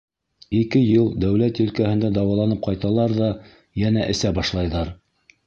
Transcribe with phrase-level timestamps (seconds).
[0.59, 3.29] Ике йыл дәүләт елкәһендә дауаланып ҡайталар ҙа
[3.85, 4.93] йәнә эсә башлайҙар.